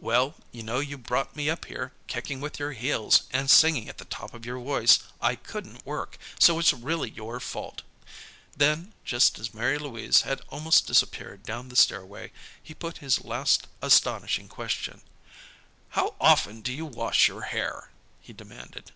[0.00, 3.98] "Well, you know you brought me up here, kicking with your heels, and singing at
[3.98, 5.00] the top of your voice.
[5.20, 6.16] I couldn't work.
[6.40, 7.82] So it's really your fault."
[8.56, 13.66] Then, just as Mary Louise had almost disappeared down the stairway he put his last
[13.82, 15.02] astonishing question.
[15.90, 17.90] "How often do you wash your hair?"
[18.22, 18.92] he demanded.